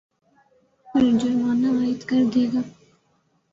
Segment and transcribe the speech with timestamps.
[0.87, 2.61] پر جرمانہ عاید کردے گا